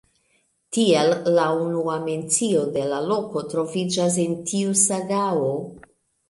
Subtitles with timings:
[0.77, 5.55] Tiel la unua mencio de la loko troviĝas en tiu sagao.